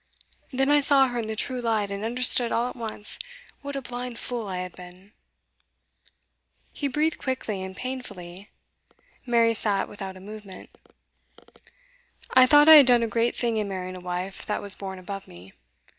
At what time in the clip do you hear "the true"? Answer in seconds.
1.27-1.61